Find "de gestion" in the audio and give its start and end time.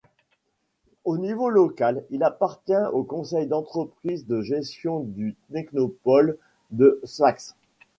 4.25-5.01